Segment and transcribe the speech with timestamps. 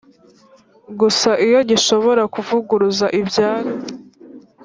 [0.99, 3.71] gusa iyo gishobora kuvuguruza ibyari